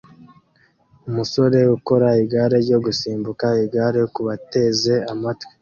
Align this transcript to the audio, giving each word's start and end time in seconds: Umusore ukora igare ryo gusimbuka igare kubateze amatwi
Umusore 1.09 1.59
ukora 1.75 2.07
igare 2.23 2.57
ryo 2.65 2.77
gusimbuka 2.85 3.45
igare 3.65 4.01
kubateze 4.13 4.93
amatwi 5.11 5.49